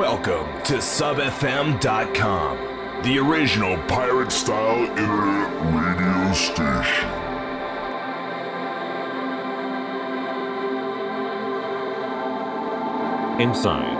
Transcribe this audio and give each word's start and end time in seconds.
Welcome 0.00 0.46
to 0.62 0.76
SubFM.com, 0.76 2.56
the 3.02 3.18
original 3.18 3.76
pirate 3.86 4.32
style 4.32 4.86
internet 4.96 5.52
radio 5.74 6.32
station. 6.32 7.10
Incyde. 13.38 13.99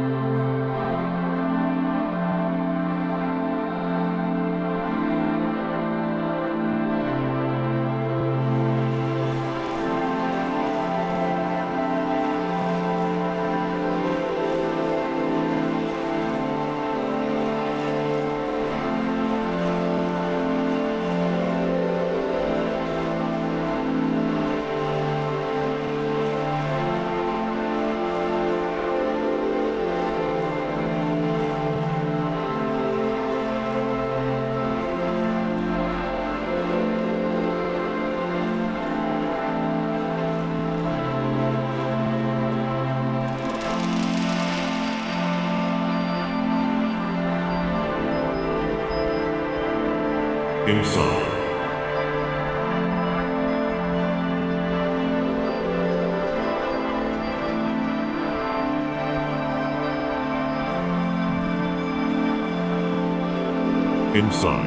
Incyde. 64.31 64.60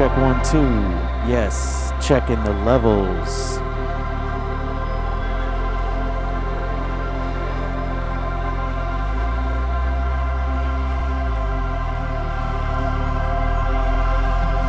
Check 0.00 0.16
one, 0.16 0.42
two. 0.42 0.64
Yes, 1.30 1.92
checking 2.00 2.42
the 2.42 2.54
levels. 2.64 3.58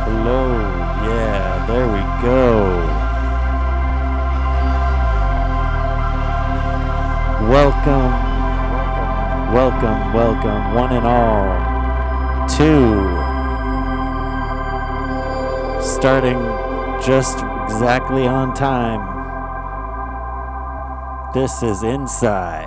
Hello. 0.04 0.50
Yeah, 1.08 1.64
there 1.66 1.88
we 1.88 2.02
go. 2.20 2.68
Welcome, 7.48 8.12
welcome, 9.54 10.12
welcome, 10.12 10.74
one 10.74 10.92
and 10.92 11.06
all, 11.06 12.48
to 12.48 12.91
starting 16.02 16.36
just 17.06 17.38
exactly 17.70 18.26
on 18.26 18.52
time. 18.54 18.98
This 21.32 21.62
is 21.62 21.82
Incyde. 21.82 22.66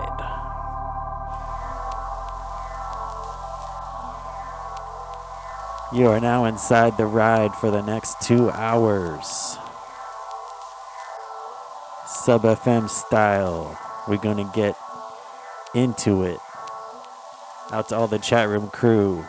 You 5.92 6.08
are 6.08 6.22
now 6.22 6.46
inside 6.46 6.96
the 6.96 7.06
ride 7.06 7.54
for 7.56 7.72
the 7.72 7.82
next 7.82 8.22
two 8.22 8.50
hours. 8.52 9.58
Sub 12.08 12.44
FM 12.44 12.90
style. 12.90 13.78
We're 14.08 14.16
going 14.16 14.38
to 14.38 14.50
get 14.56 14.78
into 15.74 16.24
it. 16.24 16.40
Out 17.74 17.90
to 17.90 17.98
all 17.98 18.08
the 18.08 18.18
chat 18.18 18.48
room 18.48 18.70
crew. 18.70 19.26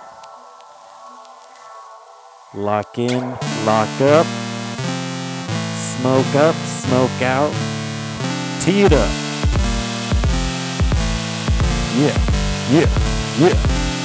Lock 2.57 2.99
in, 2.99 3.21
lock 3.67 4.01
up, 4.01 4.27
smoke 5.77 6.35
up, 6.35 6.55
smoke 6.65 7.21
out. 7.21 7.53
Tee 8.63 8.81
it 8.81 8.95
up. 8.95 9.11
Yeah, 11.99 12.17
yeah, 12.71 12.89
yeah. 13.39 13.96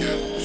Yeah. 0.00 0.39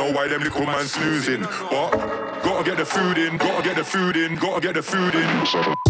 know 0.00 0.12
why 0.12 0.28
them 0.28 0.42
little 0.42 0.64
man 0.64 0.86
snoozing. 0.86 1.42
But 1.42 1.90
gotta 2.42 2.64
get 2.64 2.78
the 2.78 2.86
food 2.86 3.18
in, 3.18 3.36
gotta 3.36 3.62
get 3.62 3.76
the 3.76 3.84
food 3.84 4.16
in, 4.16 4.36
gotta 4.36 4.60
get 4.60 4.74
the 4.74 4.82
food 4.82 5.14
in. 5.14 5.89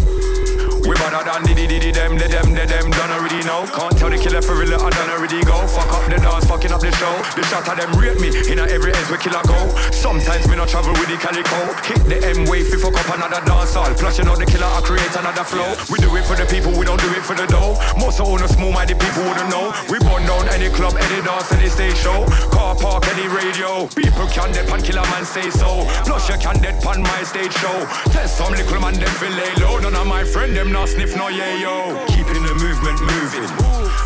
We 0.81 0.97
better 0.97 1.21
than 1.21 1.43
diddy 1.45 1.67
diddy 1.67 1.91
them, 1.91 2.17
the 2.17 2.27
them, 2.27 2.57
the 2.57 2.65
them, 2.65 2.89
done 2.89 3.11
already 3.13 3.45
know. 3.45 3.69
Can't 3.69 3.93
tell 3.97 4.09
the 4.09 4.17
killer 4.17 4.41
for 4.41 4.57
real, 4.57 4.73
I 4.73 4.89
done 4.89 5.09
already 5.13 5.41
go. 5.45 5.67
Fuck 5.69 5.93
up 5.93 6.09
the 6.09 6.17
dance, 6.17 6.45
fucking 6.49 6.73
up 6.73 6.81
the 6.81 6.91
show. 6.97 7.13
The 7.37 7.45
shot 7.45 7.69
of 7.69 7.77
them 7.77 7.93
rape 8.01 8.17
me, 8.17 8.33
in 8.49 8.57
every 8.57 8.89
ends 8.89 9.09
where 9.13 9.21
killer 9.21 9.45
go. 9.45 9.69
Sometimes 9.93 10.49
me 10.49 10.57
not 10.57 10.73
travel 10.73 10.93
with 10.97 11.05
the 11.05 11.21
calico. 11.21 11.69
Hit 11.85 12.01
the 12.09 12.17
M 12.33 12.49
wave, 12.49 12.65
we 12.73 12.77
fuck 12.81 12.97
up 12.97 13.05
another 13.13 13.45
dance 13.45 13.77
hall. 13.77 13.93
Plus 13.93 14.17
you 14.17 14.25
the 14.25 14.47
killer, 14.49 14.65
I 14.65 14.81
create 14.81 15.13
another 15.13 15.45
flow. 15.45 15.69
We 15.93 16.01
do 16.01 16.09
it 16.17 16.25
for 16.25 16.33
the 16.33 16.49
people, 16.49 16.73
we 16.73 16.85
don't 16.89 16.99
do 16.99 17.13
it 17.13 17.21
for 17.21 17.37
the 17.37 17.45
dough. 17.45 17.77
Most 18.01 18.17
of 18.17 18.25
all 18.25 18.41
the 18.41 18.49
small-minded 18.49 18.97
people 18.97 19.21
wouldn't 19.29 19.53
know. 19.53 19.69
We 19.85 20.01
burn 20.01 20.25
down 20.25 20.49
any 20.49 20.73
club, 20.73 20.97
any 20.97 21.21
dance, 21.21 21.53
any 21.53 21.69
stage 21.69 21.97
show. 22.01 22.25
Car 22.49 22.73
park, 22.73 23.05
any 23.13 23.29
radio. 23.29 23.85
People 23.93 24.25
can 24.33 24.49
depend, 24.49 24.81
killer 24.81 25.05
man 25.13 25.29
say 25.29 25.53
so. 25.53 25.85
Plus 26.09 26.25
you 26.25 26.41
can 26.41 26.57
depend 26.57 27.05
my 27.05 27.21
stage 27.21 27.53
show. 27.61 27.85
Tell 28.09 28.25
some 28.25 28.57
little 28.57 28.81
man 28.81 28.97
them 28.97 29.13
feel 29.21 29.33
lay 29.37 29.53
low. 29.61 29.77
None 29.77 29.93
of 29.93 30.07
my 30.09 30.25
friend 30.25 30.57
them 30.57 30.70
not 30.71 30.87
sniff 30.87 31.17
no 31.17 31.27
yeah 31.27 31.59
yo. 31.59 31.99
Keeping 32.07 32.43
the 32.47 32.55
movement 32.55 32.95
moving. 33.03 33.51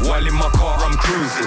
While 0.10 0.26
in 0.26 0.34
my 0.34 0.50
car 0.50 0.82
I'm 0.82 0.98
cruising. 0.98 1.46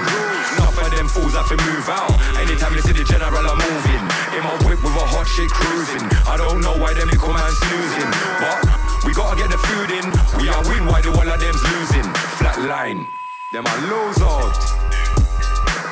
Enough 0.54 0.78
of 0.78 0.90
them 0.94 1.08
fools 1.08 1.34
I 1.34 1.42
feel 1.42 1.58
move 1.58 1.88
out. 1.90 2.14
Anytime 2.38 2.72
you 2.74 2.82
see 2.86 2.92
the 2.94 3.02
general 3.02 3.42
I'm 3.42 3.58
moving. 3.58 4.02
In 4.38 4.42
my 4.46 4.54
whip 4.62 4.78
with 4.78 4.94
a 4.94 5.06
hot 5.10 5.26
shit 5.26 5.50
cruising. 5.50 6.06
I 6.22 6.36
don't 6.38 6.60
know 6.62 6.78
why 6.78 6.94
them 6.94 7.10
little 7.10 7.34
man 7.34 7.50
snoozing, 7.50 8.10
but 8.38 8.62
we 9.04 9.12
gotta 9.12 9.34
get 9.34 9.50
the 9.50 9.58
food 9.58 9.90
in. 9.90 10.06
We 10.38 10.48
are 10.54 10.62
win 10.70 10.86
while 10.86 11.02
do 11.02 11.10
all 11.10 11.26
of 11.26 11.40
them's 11.42 11.62
losing. 11.66 12.06
Flat 12.38 12.62
line. 12.62 13.08
Them 13.52 13.66
I 13.66 13.74
lose 13.90 14.22
out. 14.22 14.54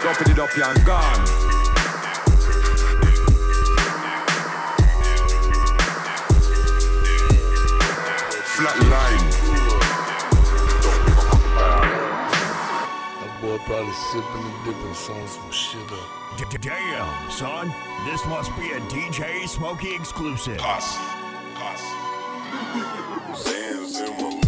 Dropping 0.03 0.31
it 0.31 0.39
up, 0.39 0.55
you 0.57 0.63
and 0.63 0.85
gone. 0.87 1.56
up 13.57 13.67
probably 13.67 13.93
sipping 13.93 14.45
and 14.45 14.65
dipping, 14.65 14.95
some 14.95 15.51
shit 15.51 15.81
up. 15.93 16.61
Damn, 16.61 17.31
son, 17.31 17.73
this 18.05 18.25
must 18.27 18.55
be 18.57 18.71
a 18.73 18.81
DJ 18.81 19.49
Smokey 19.49 19.95
exclusive. 19.95 20.59
Cuss, 20.59 20.99
cuss. 21.55 21.83
Sands 23.43 24.01
in 24.01 24.17
my 24.19 24.46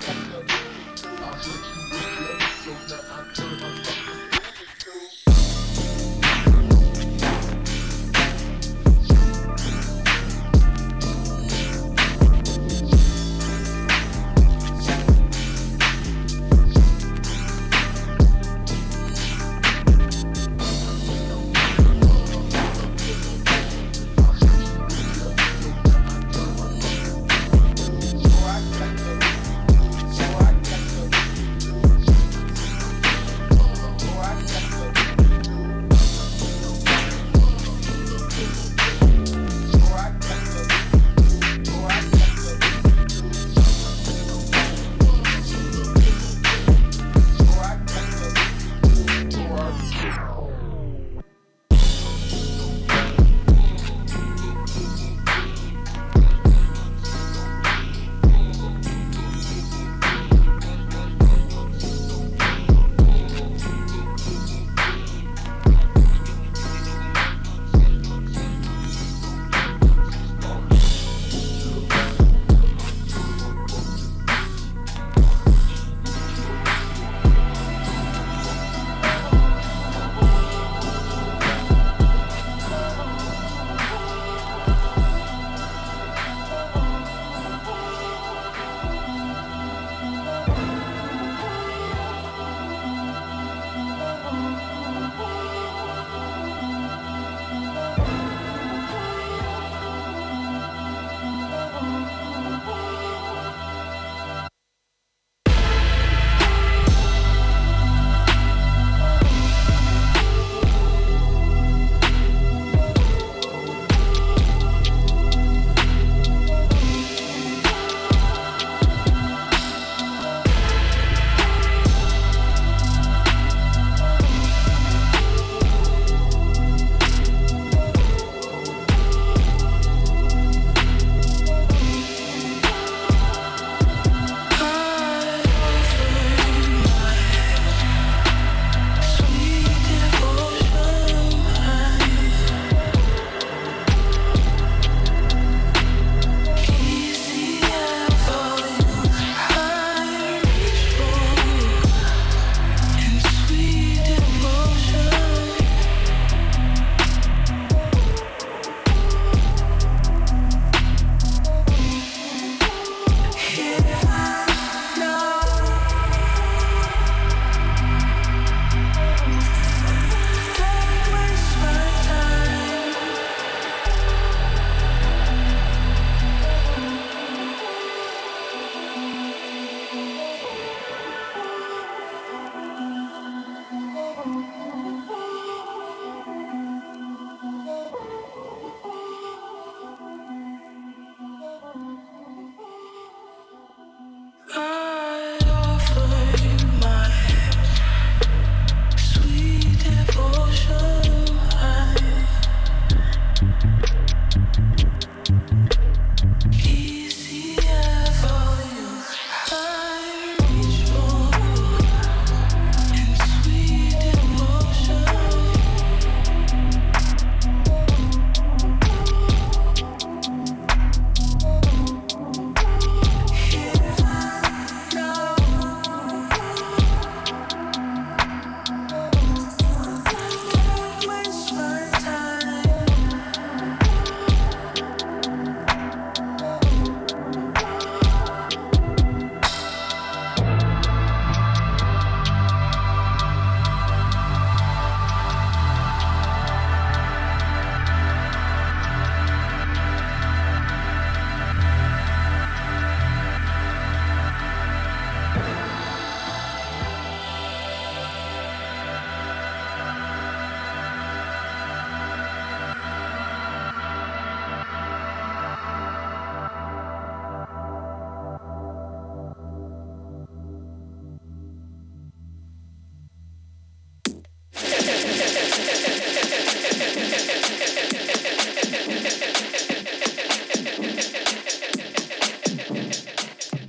Thank 0.00 0.27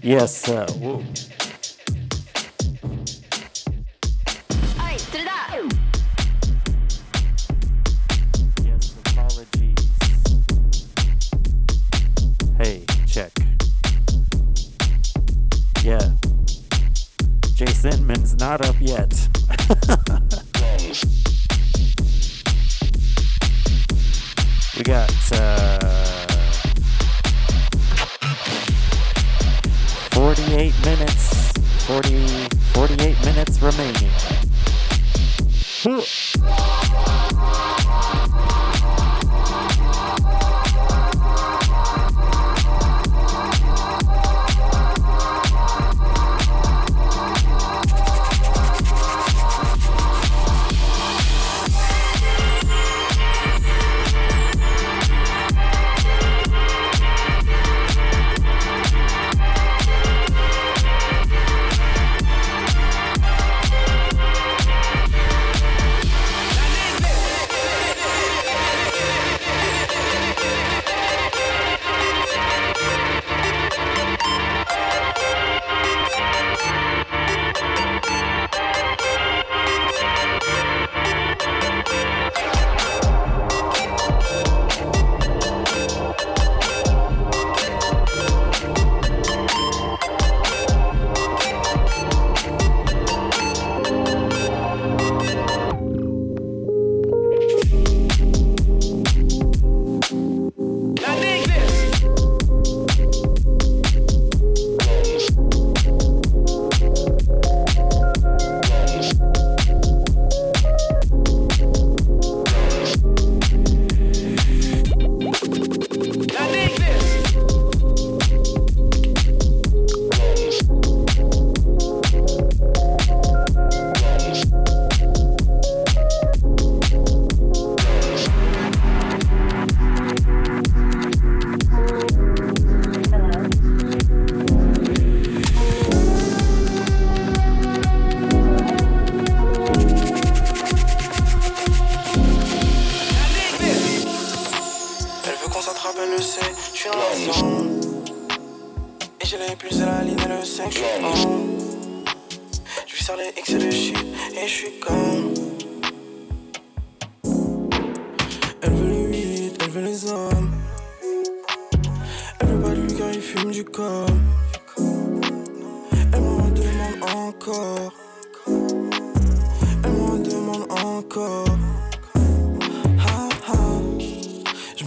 Yes, 0.09 0.49
uh, 0.49 0.65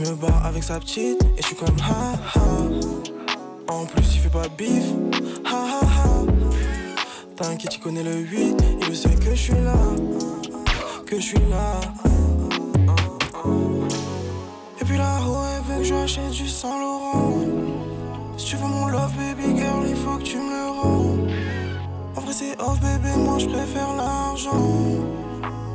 me 0.03 0.15
bats 0.15 0.43
avec 0.45 0.63
sa 0.63 0.79
petite 0.81 1.23
et 1.37 1.43
je 1.43 1.47
suis 1.47 1.57
comme 1.57 1.77
ha 1.81 2.13
ha. 2.35 2.41
En 3.69 3.85
plus, 3.87 4.15
il 4.15 4.21
fait 4.21 4.29
pas 4.29 4.49
bif. 4.59 4.85
Ha 5.45 5.57
ha 5.73 5.81
ha. 5.81 6.09
T'inquiète, 7.37 7.77
il 7.77 7.81
connaît 7.81 8.03
le 8.03 8.17
8. 8.17 8.57
Il 8.81 8.89
le 8.89 8.95
sait 8.95 9.15
que 9.15 9.31
je 9.31 9.43
suis 9.47 9.55
là. 9.55 9.75
Que 11.07 11.17
je 11.17 11.27
suis 11.27 11.47
là. 11.51 11.81
Et 14.81 14.85
puis 14.85 14.97
là-haut, 14.97 15.45
elle 15.57 15.73
veut 15.73 15.79
que 15.81 15.85
je 15.85 15.95
achète 15.95 16.31
du 16.31 16.49
Saint 16.49 16.79
Laurent. 16.81 17.39
Si 18.37 18.47
tu 18.47 18.57
veux 18.57 18.67
mon 18.67 18.87
love, 18.87 19.13
baby 19.17 19.57
girl, 19.57 19.85
il 19.89 19.97
faut 19.97 20.17
que 20.19 20.25
tu 20.25 20.37
me 20.37 20.51
le 20.51 20.71
rends. 20.71 21.17
En 22.17 22.21
vrai, 22.21 22.33
c'est 22.33 22.61
off, 22.61 22.81
bébé, 22.81 23.15
moi 23.19 23.39
je 23.39 23.47
préfère 23.47 23.95
l'argent. 23.97 24.69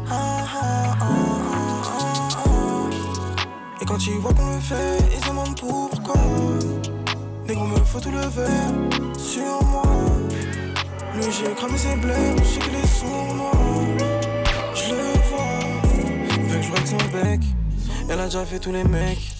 Ah, 0.09 0.45
ah, 0.61 0.97
ah, 1.01 1.36
quand 3.88 4.05
ils 4.05 4.19
voient 4.19 4.34
qu'on 4.34 4.53
le 4.53 4.59
fait, 4.59 4.97
ils 5.15 5.23
se 5.23 5.30
demandent 5.30 5.59
pourquoi. 5.59 6.22
Négro 7.47 7.65
me 7.65 7.77
faut 7.77 7.99
tout 7.99 8.11
le 8.11 8.19
verre 8.19 8.73
sur 9.18 9.64
moi. 9.64 9.84
Lui, 11.15 11.23
j'ai 11.31 11.53
cramé 11.53 11.77
ses 11.77 11.95
blés, 11.95 12.14
je 12.38 12.43
sais 12.43 12.59
qu'il 12.59 12.76
est 12.76 12.88
sournois. 12.88 13.51
Je 14.76 14.93
le 14.93 15.03
vois, 15.30 16.47
veut 16.47 16.57
que 16.57 16.64
je 16.64 16.72
règle 16.72 16.88
son 16.88 16.97
bec. 17.11 17.39
Elle 18.09 18.19
a 18.19 18.26
déjà 18.26 18.45
fait 18.45 18.59
tous 18.59 18.72
les 18.72 18.84
mecs. 18.84 19.34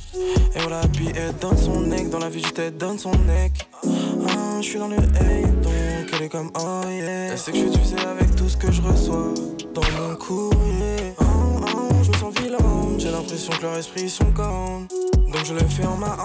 Et 0.56 0.60
voilà, 0.60 0.82
puis 0.94 1.10
elle 1.16 1.36
donne 1.36 1.58
son 1.58 1.82
neck. 1.82 2.10
Dans 2.10 2.20
la 2.20 2.30
vie, 2.30 2.44
je 2.44 2.50
t'aide, 2.52 2.78
donne 2.78 2.98
son 2.98 3.12
neck. 3.12 3.70
Ah, 3.84 4.60
je 4.62 4.66
suis 4.66 4.80
dans 4.80 4.88
le 4.88 4.98
hate, 4.98 5.62
donc 5.62 5.74
elle 6.14 6.24
est 6.24 6.30
comme 6.30 6.52
oh 6.58 6.90
yeah. 6.90 7.32
Elle 7.32 7.38
sait 7.38 7.52
que 7.52 7.58
je 7.58 7.70
suis 7.70 7.82
usé 7.82 7.96
avec 8.00 8.36
tout 8.36 8.50
ce 8.50 8.58
que 8.58 8.72
je 8.72 8.82
reçois 8.82 9.34
dans 9.74 9.82
mon 9.82 10.16
courrier. 10.16 11.14
Ah, 11.20 11.24
ah, 11.68 11.94
je 12.02 12.10
me 12.10 12.16
sens 12.16 12.34
vilain, 12.42 12.58
j'ai 12.98 13.12
l'impression 13.12 13.54
que 13.54 13.62
leurs 13.62 13.78
esprits 13.78 14.10
sont 14.10 14.26
gone. 14.34 14.88
Donc 15.28 15.46
je 15.46 15.54
le 15.54 15.60
fais 15.60 15.86
en 15.86 15.98
ma 15.98 16.18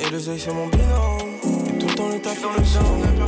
et 0.00 0.10
les 0.10 0.28
oeils 0.28 0.38
c'est 0.38 0.52
mon 0.52 0.66
binôme. 0.66 1.38
Et 1.68 1.78
tout 1.78 1.86
le 1.86 1.94
temps 1.94 2.08
le 2.08 2.20
taf 2.20 2.40
dans 2.42 2.50
le 2.50 2.58
down. 2.58 3.24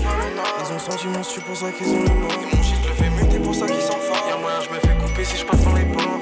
Ils 0.60 0.74
ont 0.74 0.78
senti 0.78 1.06
mon 1.06 1.22
stu 1.22 1.40
pour 1.40 1.56
ça 1.56 1.66
qu'ils 1.72 1.88
ont 1.88 2.00
le 2.00 2.14
mot. 2.20 2.28
Et 2.28 2.56
mon 2.56 2.62
shit 2.62 2.78
le 2.86 2.94
fait 2.94 3.10
muter 3.10 3.38
pour 3.38 3.54
ça 3.54 3.66
qu'ils 3.66 3.80
sont 3.80 3.92
forts. 3.92 4.26
Y'a 4.28 4.36
moyen, 4.36 4.58
je 4.60 4.74
me 4.74 4.80
fais 4.80 4.96
couper 5.02 5.24
si 5.24 5.36
je 5.38 5.46
passe 5.46 5.62
dans 5.62 5.74
les 5.74 5.84
ports. 5.84 6.20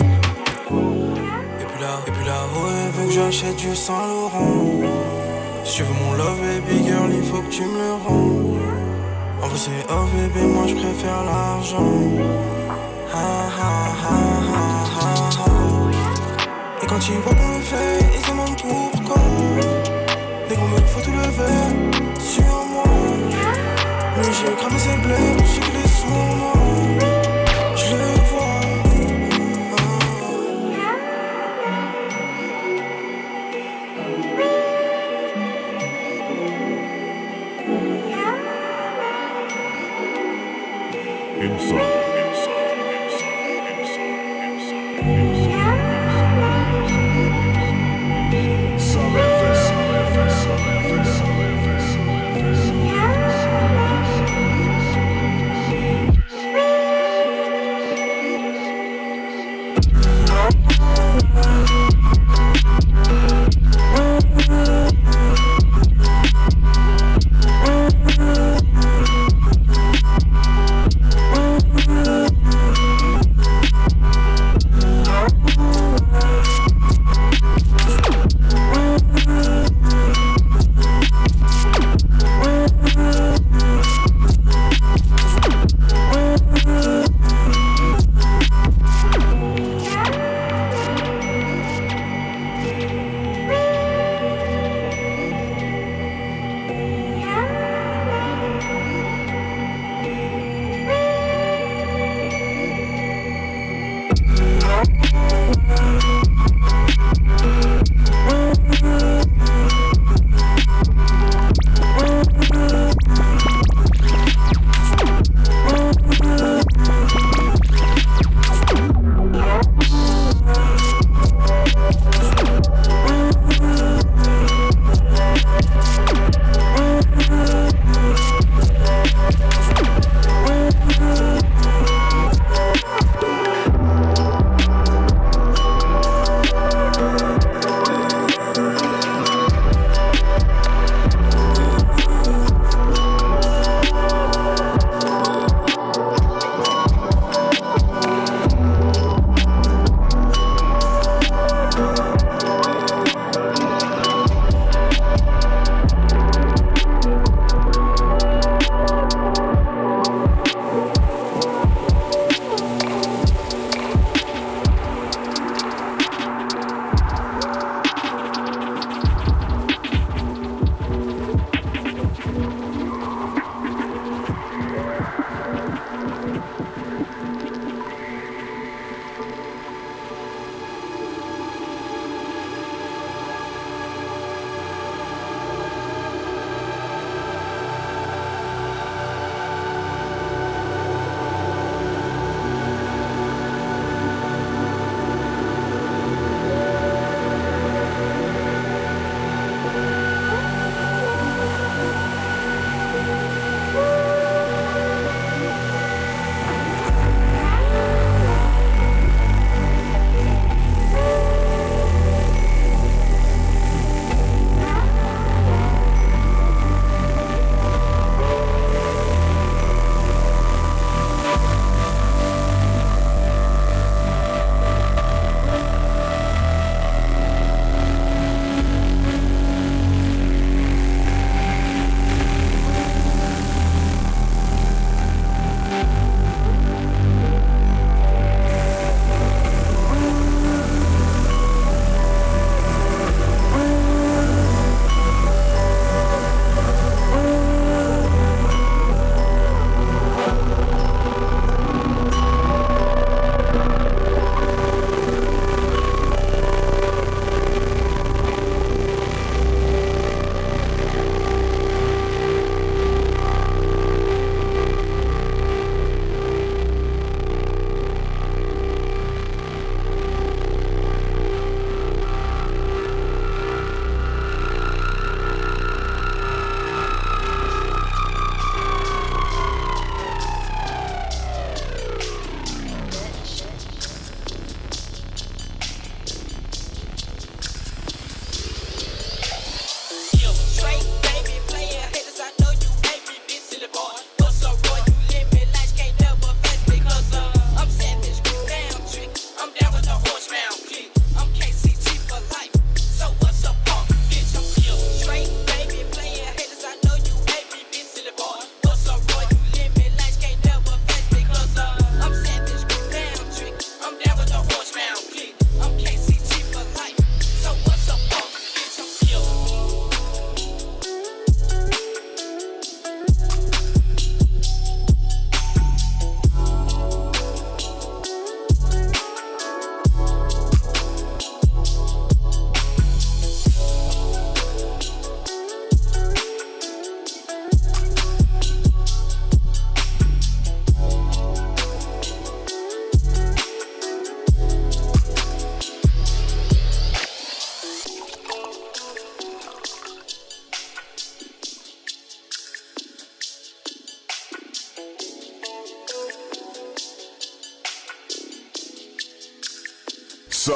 Et 1.61 1.65
puis 1.65 1.81
là, 1.81 2.01
et 2.07 2.11
puis 2.11 2.25
là, 2.25 2.39
ouais, 2.55 2.91
veut 2.95 3.07
que 3.07 3.13
j'achète 3.13 3.57
du 3.57 3.75
Saint 3.75 4.07
Laurent. 4.07 4.67
Si 5.65 5.77
tu 5.77 5.83
veux 5.83 5.95
mon 6.05 6.13
love, 6.13 6.39
baby 6.41 6.85
girl, 6.85 7.11
il 7.13 7.25
faut 7.25 7.41
que 7.43 7.51
tu 7.51 7.63
me 7.63 7.79
le 7.79 7.93
rends. 8.07 9.43
En 9.43 9.49
vrai, 9.49 9.59
c'est 9.59 9.93
off, 9.93 10.11
bébé, 10.13 10.47
moi 10.47 10.67
je 10.67 10.75
préfère 10.75 11.25
l'argent. 11.25 11.93
Ha 13.13 13.19
ha 13.19 13.95
ha 14.03 14.41
ha 14.47 14.70
quand 16.91 17.09
ils 17.09 17.19
voient 17.19 17.35
qu'on 17.35 17.55
le 17.55 17.63
fait, 17.63 18.05
ils 18.17 18.31
demandent 18.31 18.61
pourquoi. 18.61 19.23
Dès 20.49 20.57
qu'on 20.57 20.67
me 20.67 20.77
faut 20.79 21.01
tout 21.01 21.13
lever 21.13 21.59
sur 22.19 22.43
moi. 22.43 22.85
Mais 24.17 24.25
j'ai 24.25 24.53
cramé 24.57 24.79
ses 24.79 24.97
blés, 24.97 25.37
j'ai 25.53 25.73
les 25.73 25.89
sous 25.89 26.09
moi. 26.09 26.60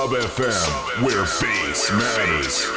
Sub 0.04 0.12
FM, 0.12 1.02
where 1.02 1.24
bass 1.40 1.90
matters. 1.92 2.73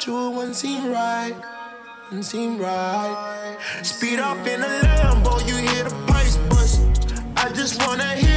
True, 0.00 0.30
wouldn't 0.30 0.56
seem 0.56 0.90
right. 0.90 1.34
Wouldn't 2.06 2.24
seem 2.24 2.58
right. 2.58 3.56
Speed 3.82 4.18
up 4.18 4.38
in 4.46 4.62
a 4.62 4.80
Lambo, 4.82 5.46
you 5.46 5.56
hear 5.56 5.84
the 5.84 5.94
pipes 6.06 6.38
bust. 6.48 6.80
I 7.36 7.52
just 7.52 7.86
wanna 7.86 8.08
hit 8.16 8.29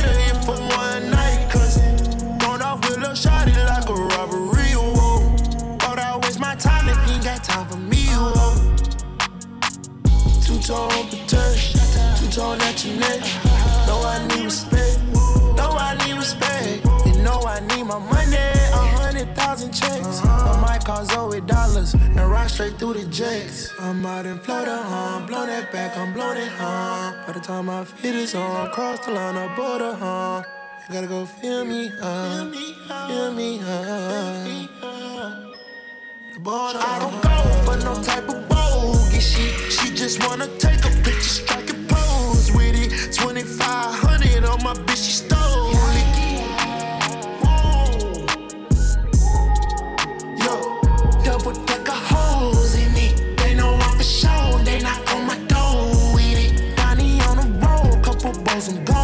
straight 23.11 23.43
through 23.43 23.43
the 23.43 23.45
jets. 23.45 23.73
I'm 23.79 24.05
out 24.05 24.25
in 24.25 24.39
Florida, 24.39 24.81
huh? 24.83 25.25
Blow 25.27 25.45
that 25.45 25.71
back, 25.71 25.97
I'm 25.97 26.13
blowing 26.13 26.37
it, 26.37 26.49
huh? 26.49 27.13
By 27.25 27.33
the 27.33 27.39
time 27.39 27.69
I 27.69 27.83
fit 27.83 28.15
is 28.15 28.35
on, 28.35 28.69
cross 28.71 29.05
the 29.05 29.11
line 29.11 29.37
of 29.37 29.55
border, 29.55 29.93
huh? 29.93 30.43
You 30.87 30.93
gotta 30.93 31.07
go 31.07 31.25
feel 31.25 31.65
me, 31.65 31.91
huh? 31.99 32.51
Feel 33.07 33.33
me, 33.33 33.57
huh? 33.59 34.43
The 36.33 36.39
border, 36.39 36.79
I 36.79 36.99
don't 36.99 37.21
go 37.21 37.37
for 37.65 37.77
no 37.83 38.03
type 38.03 38.27
of 38.29 38.49
bogey 38.49 39.19
shit. 39.19 39.71
She 39.71 39.93
just 39.95 40.25
wanna 40.27 40.47
take 40.57 40.83
a 40.85 40.89
picture, 41.03 41.21
strike 41.21 41.69
a 41.69 41.75
pose 41.87 42.51
with 42.51 42.75
it. 42.75 43.13
2500 43.13 44.45
on 44.45 44.63
my 44.63 44.73
bitch, 44.73 45.05
she 45.05 45.11
stole 45.11 45.82
road, 58.53 58.85
couple 58.85 59.02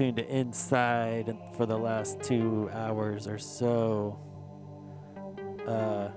tuned 0.00 0.16
to 0.16 0.24
Incyde 0.24 1.36
for 1.54 1.66
the 1.66 1.76
last 1.76 2.22
two 2.22 2.70
hours 2.72 3.26
or 3.26 3.36
so. 3.36 4.18
Uh, 5.68 6.08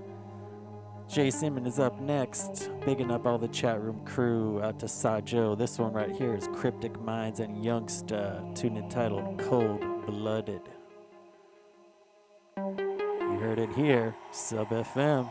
Jay 1.06 1.30
Simon 1.30 1.66
is 1.66 1.78
up 1.78 2.00
next, 2.00 2.70
bigging 2.86 3.10
up 3.10 3.26
all 3.26 3.36
the 3.36 3.48
chat 3.48 3.78
room 3.82 4.02
crew 4.06 4.62
out 4.62 4.78
to 4.80 4.86
Sajo. 4.86 5.54
This 5.58 5.78
one 5.78 5.92
right 5.92 6.10
here 6.10 6.34
is 6.34 6.48
Cryptic 6.54 6.98
Minds 7.02 7.40
and 7.40 7.62
Youngsta, 7.62 8.54
tune 8.54 8.78
entitled 8.78 9.38
Cold 9.38 9.82
Blooded. 10.06 10.62
You 12.56 13.38
heard 13.38 13.58
it 13.58 13.70
here, 13.74 14.16
Sub 14.32 14.70
FM. 14.70 15.28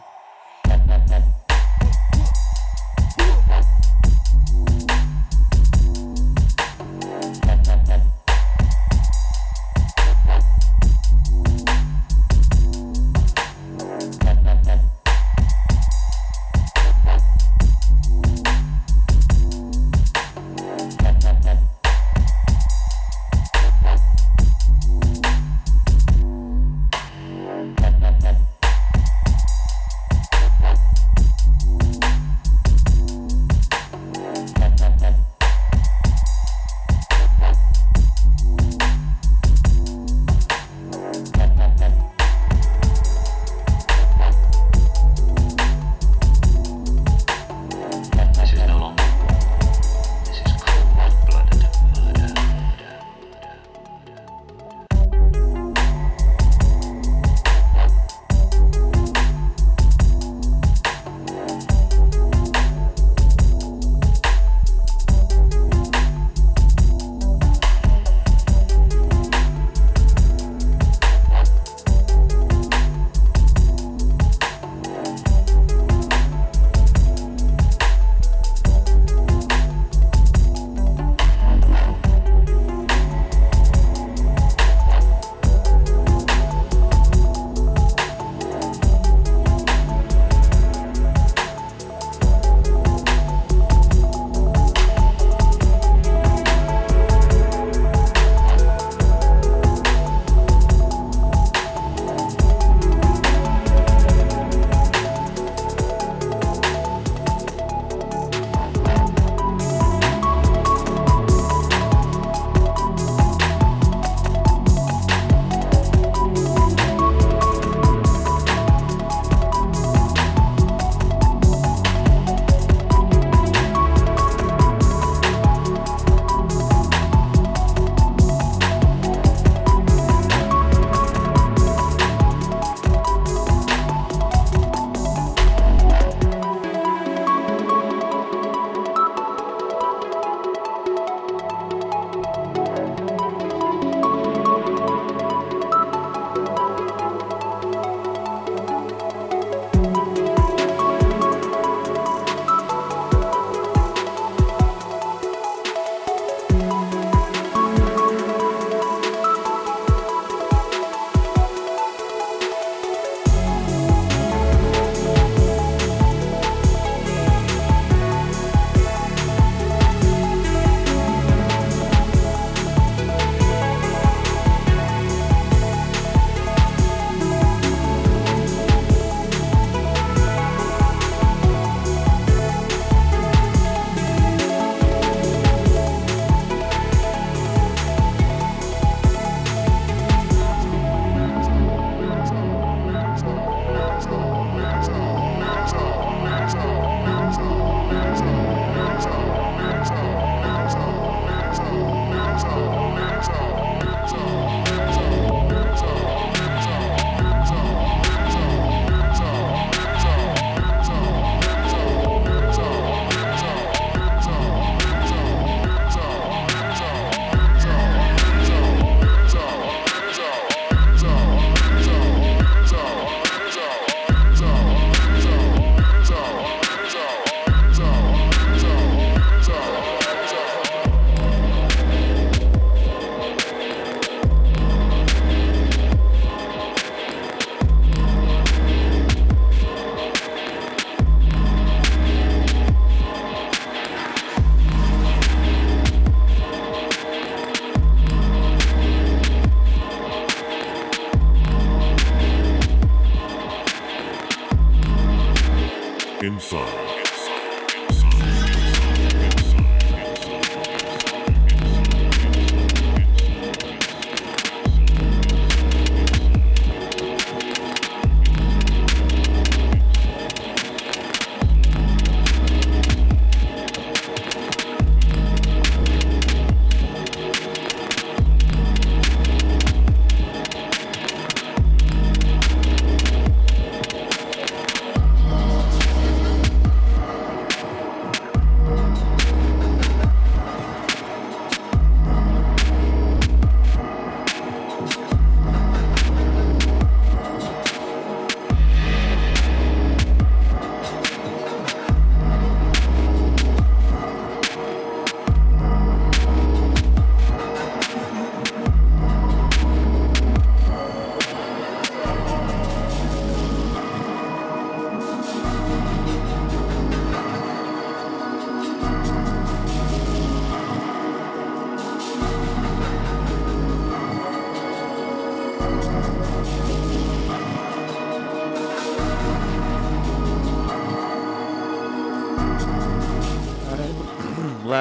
Incyde. 256.34 256.83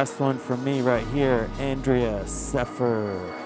Last 0.02 0.18
one 0.18 0.36
from 0.36 0.64
me 0.64 0.80
right 0.80 1.06
here, 1.14 1.48
Andrea 1.60 2.26
Seffer. 2.26 3.41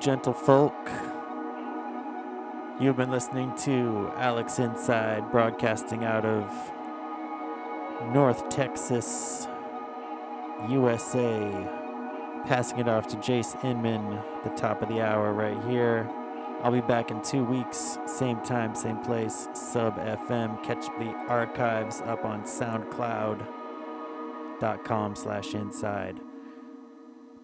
Gentlefolk. 0.00 0.72
You've 2.80 2.96
been 2.96 3.10
listening 3.10 3.54
to 3.64 4.10
Alex 4.16 4.54
Incyde, 4.54 5.30
broadcasting 5.30 6.04
out 6.04 6.24
of 6.24 6.50
North 8.14 8.48
Texas, 8.48 9.46
USA. 10.70 11.50
Passing 12.46 12.78
it 12.78 12.88
off 12.88 13.08
to 13.08 13.18
Jace 13.18 13.62
Inman, 13.62 14.18
the 14.42 14.48
top 14.56 14.80
of 14.80 14.88
the 14.88 15.02
hour 15.02 15.34
right 15.34 15.62
here. 15.64 16.08
I'll 16.62 16.72
be 16.72 16.80
back 16.80 17.10
in 17.10 17.20
two 17.20 17.44
weeks, 17.44 17.98
same 18.06 18.40
time, 18.40 18.74
same 18.74 19.00
place, 19.00 19.48
sub 19.52 19.98
FM. 19.98 20.64
Catch 20.64 20.86
the 20.98 21.12
archives 21.28 22.00
up 22.06 22.24
on 22.24 22.44
SoundCloud.com 22.44 25.16
slash 25.16 25.48
incyde. 25.48 26.20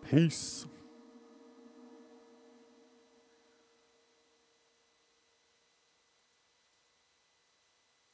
Peace. 0.09 0.67